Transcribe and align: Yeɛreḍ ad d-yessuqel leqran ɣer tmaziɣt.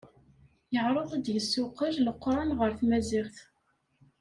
Yeɛreḍ 0.73 1.09
ad 1.17 1.21
d-yessuqel 1.25 1.93
leqran 2.05 2.49
ɣer 2.59 2.71
tmaziɣt. 2.79 3.37